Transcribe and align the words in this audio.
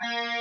Uh... 0.00 0.37